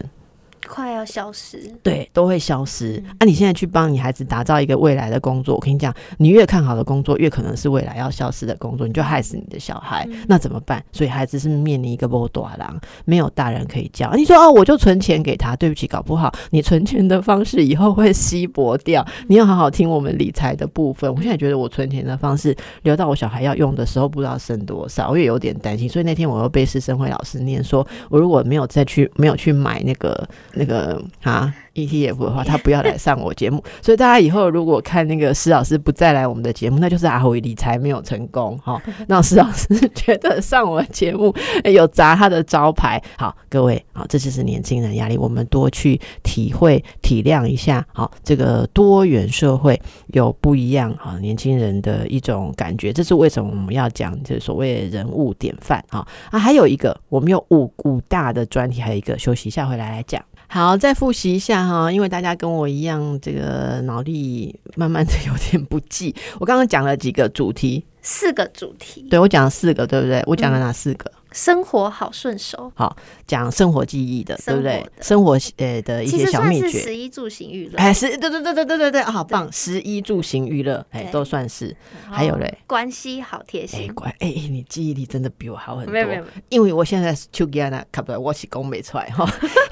[0.69, 3.03] 快要消失，对，都会消失。
[3.17, 10.07] 啊，你现在去帮你孩子打造一个未来的工作，我跟你讲，你越看好的工作，越可能是未来要消失的工作，你就害死你的小孩。
[10.27, 10.83] 那怎么办？
[10.91, 14.13] 所以孩子是面临一个波多郎，没有大人可以教。
[14.13, 19.03] 你说哦，我就存钱给他，对不起，搞不好你存钱的方式以后会稀薄掉。
[19.27, 21.11] 你要好好听我们理财的部分。
[21.11, 25.89] 我现在觉得我存钱的方式留到我小孩要用的时候，不知道剩多少，我也有点担心。
[25.89, 30.29] 所以那天我又被师生会老师念说，我如果没有再去没有去买那个。
[30.59, 31.53] 那个啊。
[31.75, 38.81] ETF 的话，他不要来上我节目，所以大家以后如果看那个施老师不再来我们的节目，那就是阿伟理财没有成功哈。
[39.07, 43.01] 让施老师觉得上我节目有砸他的招牌。
[43.17, 47.85] 好，各位，好，这就是年轻人压力，我们多去体会体谅一下。
[47.93, 60.21] 好，这个多元社会有不一样啊，年轻人的一种感觉，这是为什么我们要讲这所谓人物典范啊啊，还有一个，我们有五五大的专题，还有一个休息一下回来来讲。
[60.51, 66.13] 好，再复习一下哈，因为大家跟我一样，这个脑力慢慢的 有点不济。
[66.39, 70.23] 我刚刚讲了几个主题，四个主题，对我讲了四个，对不对？
[70.25, 71.11] 我讲了哪四个？
[71.31, 72.95] 生活好顺手，好
[73.27, 74.85] 讲生活记忆的，对不对？
[75.01, 79.51] 生活呃的一些小秘诀，食衣住行娱乐，哎，是，对对对对对对对，好棒！
[79.51, 81.75] 食衣住行娱乐，哎，都算是。
[82.09, 89.27] 还有嘞，关系好贴心，哎，关，哎，你记忆力真的比我好很多，没有没有，因为我现在就给那卡不我是讲没出来哈。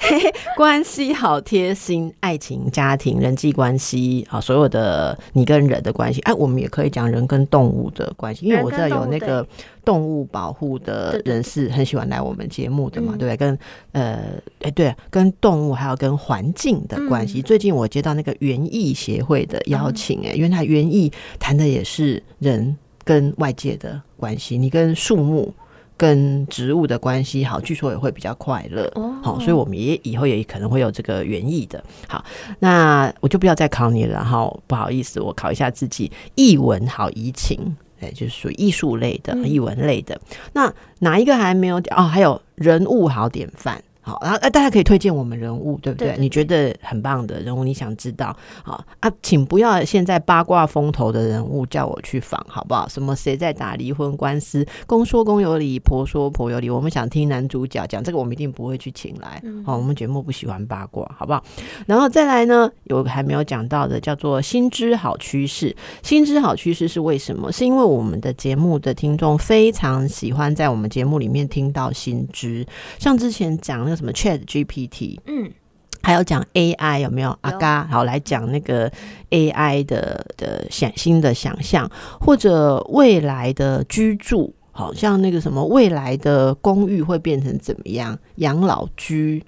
[0.56, 9.46] 关系好贴心，爱情、家庭、人际关系啊，所有的你跟人的关系，哎，我们也可以讲人跟动物的关系，因为我知道有那个。
[9.84, 13.36] 动物保护的人士很喜欢来我们节目的嘛，对不对？
[13.36, 13.58] 跟
[13.92, 14.20] 呃，
[14.60, 17.40] 哎，对，跟动物还有跟环境的关系。
[17.40, 25.52] 最近我接到那个园艺协会的邀请，哎，因为他园艺谈的也是人跟外界的关系，你跟树木、
[25.96, 28.92] 跟植物的关系，好，据说也会比较快乐。
[29.22, 31.82] 好，所以我们也以后也可能会有这个园艺的。
[32.06, 32.24] 好，
[32.58, 37.76] 那我就不要再考你了，哈，不好意思，我考一下自己，译文好移情。
[38.00, 40.20] 哎，就是属于艺术类的、艺文类的。
[40.52, 42.04] 那哪一个还没有哦？
[42.04, 43.82] 还有人物好典范。
[44.08, 46.16] 好，然后呃，大家可以推荐我们人物，对不对？
[46.18, 48.34] 你觉得很棒的人物，你想知道？
[48.64, 52.88] 好啊，请不要现在八卦风头的人物叫我去访，好不好？
[52.88, 54.66] 什么谁在打离婚官司？
[54.86, 56.70] 公说公有理，婆说婆有理。
[56.70, 59.42] 我们想听男主角讲这个，我们一定不会去请来。
[59.62, 61.44] 好，我们节目不喜欢八卦，好不好？
[61.84, 65.76] 然后再来呢，有还没有讲到的，叫做新知好趋势。
[66.02, 67.52] 新知好趋势是为什么？
[67.52, 72.66] 是因为我们的节目的听众非常喜欢在我们节目里面听到新知，
[72.98, 73.97] 像之前讲那个。
[73.98, 75.52] 什么 Chat GPT，嗯，
[76.00, 77.84] 还有讲 AI 有没有阿嘎？
[77.90, 78.90] 好，来讲那个
[79.30, 88.16] AI 的的想新的想象，或者未来的居住，好像那个什么未来的公寓会变成怎么样？
[88.36, 89.44] 养老居，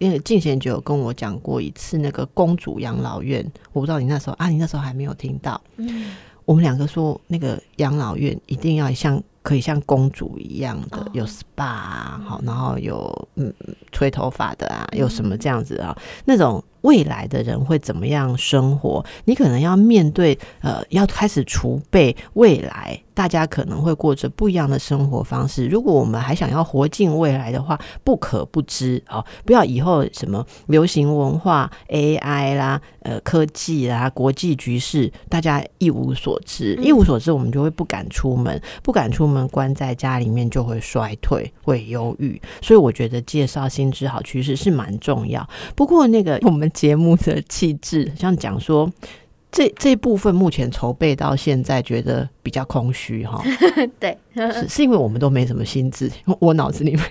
[0.00, 5.60] 因为静贤就有跟我讲过一次那个公主养老院，我不知道你那时候啊，你那时候还没有听到。
[5.76, 9.22] 嗯，我们两个说那个养老院一定要像。
[9.48, 13.50] 可以像公主一样的有 SPA 啊好，然后有嗯
[13.92, 15.96] 吹头发的啊，有什么这样子啊？
[16.26, 19.04] 那种未来的人会怎么样生活？
[19.24, 23.00] 你可能要面对呃，要开始储备未来。
[23.18, 25.66] 大家可能会过着不一样的生活方式。
[25.66, 29.24] 如果我们还想要活进未来的话，不可不知啊！
[29.44, 36.76] 不要以后什么流行文化、AI 啦、呃科技啦、国际局势，大家一无所知。
[36.80, 42.40] 一无所知，我们就会不敢出门，不敢出门，关在家里面就会衰退，会忧郁。
[42.62, 45.44] 所以我觉得介绍新知好趋势是蛮重要。
[45.74, 48.90] 不过那个我们节目的气质， 像讲说。
[49.50, 53.42] 这这部分目前筹备到现在，觉得比较空虚哈。
[53.98, 57.02] 对，是是因为我们都没什么心智，我脑子里面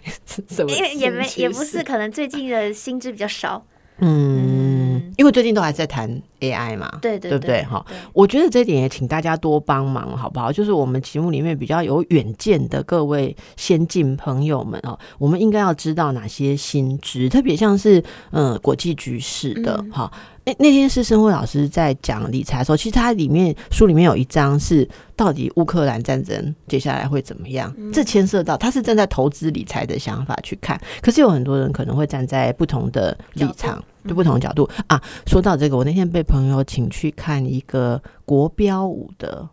[0.47, 0.69] 什么？
[0.71, 3.65] 因为也没也不是，可能最近的心智比较少。
[3.99, 4.97] 嗯。
[4.97, 7.63] 嗯，因为最近都还在谈 AI 嘛，对对不对？
[7.63, 10.51] 哈，我觉得这点也请大家多帮忙，好不好？
[10.51, 20.11] 就是我们节目里面比较有远见的各位先进朋友们哦，我们应该要知道哪些新知，特别像是嗯国际局势的哈。
[20.47, 27.75] 那那天是生辉老师在讲理财的时候，其实他里面书里面有一章是到底乌克兰战争接下来会怎么样？
[27.91, 35.01] 这牵涉到他是站在投资理财的想法去看，可是有很多人可能会站在不同的立场，就不同角度啊。
[35.25, 39.45] 说到这个，我那天被朋友请去看一个国标舞的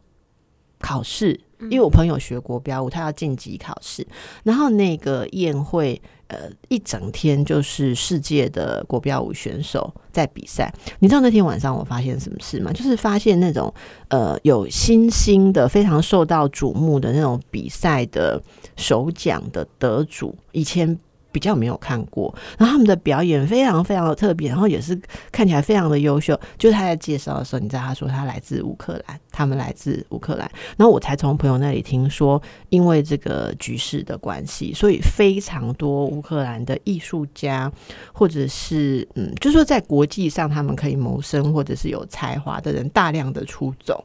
[0.84, 4.06] 考试，因为我朋友学国标舞，他要晋级考试，
[4.42, 6.00] 然后那个宴会。
[6.28, 10.72] 呃，一整天就是世界的国标舞选手在比赛。
[10.98, 12.72] 你知道那天晚上我发现什么事吗？
[12.72, 13.72] 就是发现那种
[14.08, 18.42] 呃有新兴的、非常受到瞩目的那种比赛的
[18.74, 20.98] 首奖的得主，以前。
[21.34, 24.96] 比较没有看过，然后他们的表演非常非常的特别，然后也是
[25.32, 26.38] 看起来非常的优秀。
[26.56, 37.70] 就是他在介绍的时候，你知道他说他来自乌克兰，他们来自乌克兰，然后我才从朋友那里听说，因为这个局势的关系，所以非常多乌克兰的艺术家，
[38.12, 44.04] 或者是嗯，就说在国际上他们可以谋生或者是有才华的人大量的出走，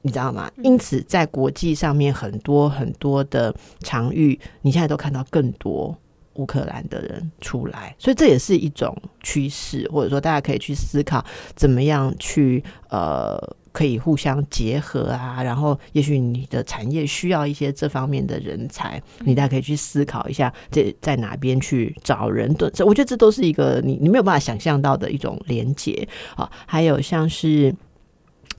[0.00, 0.50] 你知道吗？
[0.62, 5.94] 因此在国际上面很多很多的场域，你现在都看到更多。
[6.36, 11.24] 乌克兰的人出来，所以这也是一种趋势，或者说大家可以去思考
[11.54, 13.36] 怎么样去呃
[13.72, 15.42] 可以互相结合啊。
[15.42, 22.70] 然后，也许你的产业需要一些这方面的人才，你大家可以去思考一下，这在哪边去找人的。
[22.70, 26.50] 这我觉得这都是一个你你没有办法想象到的一种连接啊。
[26.66, 27.74] 还有像是。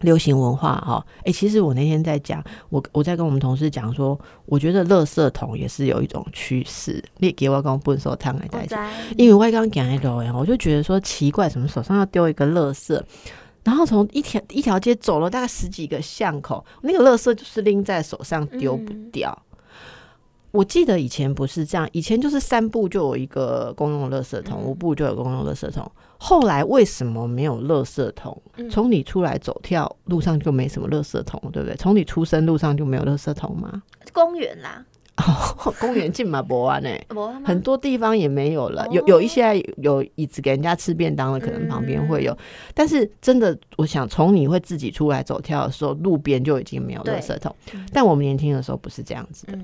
[0.02, 7.04] 流行文化哈，哎，其实我那天在讲，我我在跟我们同事讲说，我觉得垃圾桶也是有一种趋势。
[7.18, 8.88] 你给我刚不收汤来讲，
[9.18, 13.02] 因为我刚讲那个，我就觉得说奇怪，什么手上要丢一个垃圾，
[13.64, 19.36] 然后从一条一条街走了大概十几个巷口，那个垃圾就是拎在手上丢不掉。
[20.52, 25.92] 我记得以前不是这样，以前就是三步就有一个公用垃圾桶，五步就有公用垃圾桶。
[26.20, 28.42] 后来为什么没有垃圾桶？
[28.70, 31.76] 从你出来走跳路上就没什么垃圾桶，对不对？
[31.76, 33.84] 从你出生路上就没有垃圾桶吗？
[34.12, 34.84] 公园啦，
[35.18, 36.90] 哦 公园进马博湾呢，
[37.46, 38.88] 很多地方也没有了。
[38.90, 42.36] 有有一些有椅子给人家吃便当的，可能旁边会有。
[42.74, 47.56] 但是真的，我想从你会自己出来走跳的时候，路边就已经没有垃圾桶。
[47.94, 49.58] 但我们年轻的时候不是这样子的。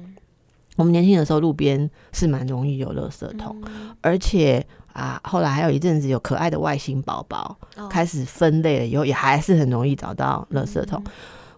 [0.76, 3.56] 我们年轻的时候，路边是蛮容易有垃圾桶，
[4.02, 7.58] 而且啊，后来还有一阵子有可爱的外星宝宝
[7.90, 11.04] 开始分类了以后，也还是很容易找到垃圾桶。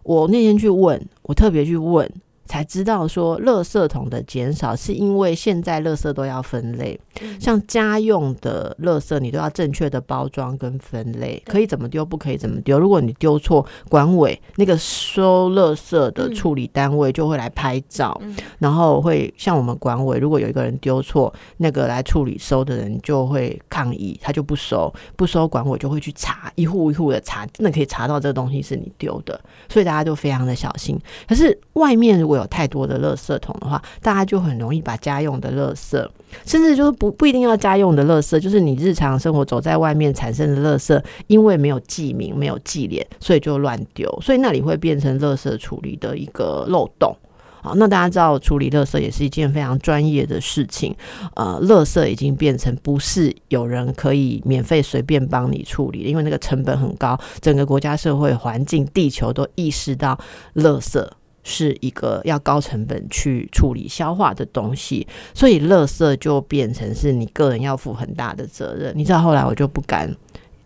[0.04, 2.10] 我那天去问，我特别去问。
[2.46, 7.00] 才知道说，垃圾桶的减少是因为现在垃圾都要分类，
[7.39, 12.80] 像家用的垃圾，你都要正确的包装跟分类，可以怎么丢，不可以怎么丢。
[12.80, 18.20] 如果你丢错，管委那个收垃圾的处理单位就会来拍照，
[18.60, 31.00] 然后会像我们管委，如果有一个人丢错，那个来处理收的人就会抗议，他就不收，不收管委就会去查，一户一户的查，真的可以查到这个东西是你丢的，所以大家就非常的小心。
[31.28, 36.08] 可是外面如果有太多的垃圾桶的话，大家就很容易把家用的垃圾，
[36.46, 47.16] 甚至就是不不一定要家用的垃圾，就是你日常生活走在外面产生的垃圾，因为没有记名、没有记脸，所以就乱丢，所以那里会变成垃圾处理的一个漏洞。
[47.62, 50.96] 好，那大家知道处理垃圾也是一件非常专业的事情，
[51.36, 60.16] 呃，垃圾已经变成不是有人可以免费随便帮你处理，因为那个成本很高，整个国家、社会、环境、地球都意识到
[60.54, 61.04] 垃圾。
[61.48, 68.91] 是一个要高成本去处理消化的东西，所以乐色就变成是你个人要负很大的责任。
[68.98, 70.14] 你知道后来我就不敢，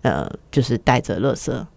[0.03, 1.67] 呃，就是带着乐色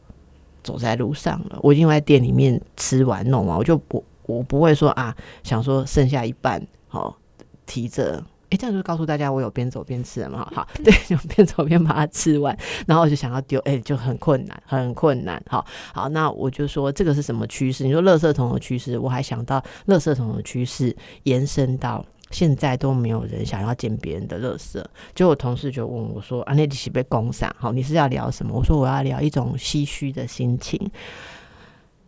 [0.63, 1.59] 走在路上了。
[1.63, 7.19] 我已经在店里面吃完弄完，我就不我不会说啊，想说剩下一半好
[7.67, 8.25] 提着。
[8.53, 10.47] 哎，这样就告诉大家，我有边走边吃了嘛？
[10.55, 12.55] 好，对， 就边走边把它吃完，
[12.87, 15.43] 然后我就想要丢，哎，就很困难，很困难。
[15.49, 17.83] 好，好，那我就说这个是什么趋势？
[17.85, 24.85] 你说垃圾桶的趋势，我还想到垃圾桶的趋势延伸到现在都没有人想要捡别人的垃圾。
[25.15, 27.51] 就我同事就问我说：“啊，那你是被攻上？
[27.59, 30.79] 好，你是要聊什么？”我说：“我要聊一种唏嘘的心情。”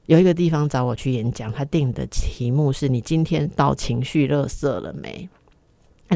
[0.05, 5.27] 有一个地方找我去演讲，他定的题目是你今天到情绪垃圾了没？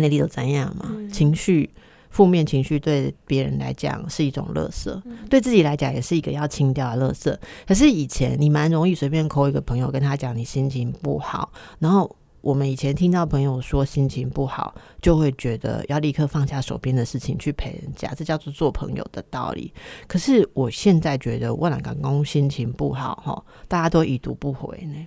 [0.02, 0.90] 案例都怎样嘛？
[1.12, 1.70] 情绪
[2.10, 7.36] 负面情绪对别人来讲是一种垃圾，对自己来讲也是一个要清掉的垃圾。
[7.66, 19.72] 可是以前你蛮容易随便扣一个朋友，跟他讲你心情不好，然后我们以前听到朋友说心情不好，就会觉得要立刻放下手边的事情去陪人家，这叫做做朋友的道理。
[20.06, 25.06] 可是我现在觉得，万兰港公心情不好哈，大家都已读不回呢。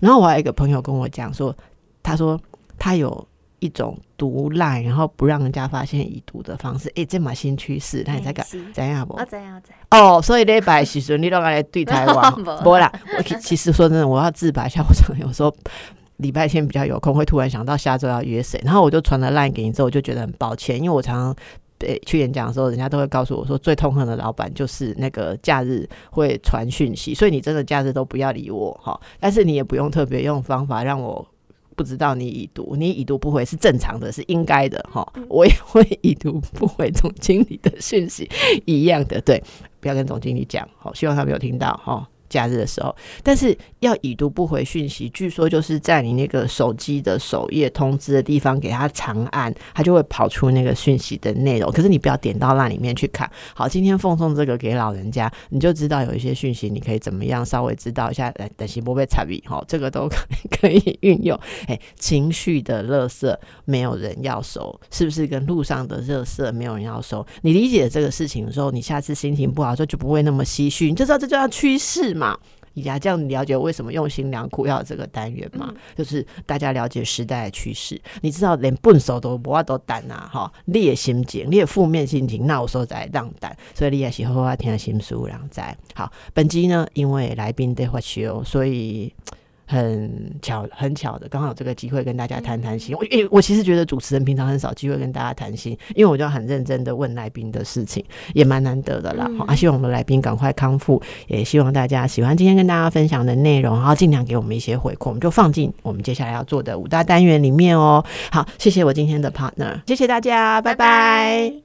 [0.00, 1.56] 然后我还有一个朋友跟我讲说，
[2.02, 2.38] 他说
[2.78, 3.26] 他有
[3.58, 6.92] 一种毒赖，然后不让人家发现已读的方式。
[6.94, 9.16] 哎，这嘛新趋势，那你在干怎样不？
[9.28, 10.16] 怎样怎样？
[10.16, 12.32] 哦，所以礼拜时阵你都来对台湾，
[12.62, 12.92] 不啦。
[13.18, 15.54] 我其实说真的，我要自白一下，我常有时候。
[16.18, 21.36] 礼拜天比较有空，会突然想到下周要约谁，然后我就传了 line 给你之后，我就觉得很抱歉，因为我常常
[21.76, 31.22] 被去演讲的时候，人家都会告诉我说，最痛恨的老板就是那个假日会传讯息，所以你真的假日都不要理我哈，但是你也不用特别用方法让我
[31.76, 38.28] 不知道你已读，你已读不回是正常的，是应该的哈，我也 会已读不回总经理的讯息
[38.64, 39.40] 一样的，对，
[39.78, 42.08] 不要跟总经理讲，好，希望他没有听到哈。
[42.28, 51.70] 假日的时候，但是要已读不回讯息，据说就是在你那个手机的首页通知的地方给他长按，他就会跑出那个讯息的内容。
[51.70, 53.30] 可是你不要点到那里面去看。
[53.54, 58.32] 好，今天奉送这个给老人家，你就知道有一些讯息，你可以怎么样稍微知道一下。
[58.36, 60.08] 来，等下不被插笔，哈，这个都
[60.50, 61.38] 可以运用。
[61.68, 63.32] 哎，情绪的垃圾
[63.66, 67.24] 没有人要收，是不是跟路上的热色没有人要收？
[67.42, 72.16] 你理解这个事情的时候，你下次心情不好的时候就不会那么唏嘘，你就知道这叫趋势。
[72.16, 72.25] 嘛，
[72.74, 75.72] 以下这样了解为什么用心良苦要这个单元嘛？
[75.96, 78.00] 就是大家了解时代的趋势。
[78.20, 86.12] 你知道连笨手都不要都胆啊，哈，劣心情，劣负面心情，那我说在让胆，所以你也喜欢要听心书，让在好。
[86.34, 89.12] 本集呢，因为来宾得发休，所以。
[89.66, 92.94] 很巧，很巧的，刚好有这个机会跟大家谈谈心。
[92.96, 99.28] 我，诶，我其实觉得主持人平常很少机会跟大家谈心，因为我就很认真的问来宾的事情，也蛮难得的啦。
[99.46, 108.04] 啊，希望我们来宾赶快康复，也希望大家喜欢今天跟大家分享的内容，然后尽量给我们一些回馈，我们就放进我们接下来要做的五大单元里面哦。
[108.30, 111.56] 好，谢谢我今天的 partner，谢谢大家，拜拜。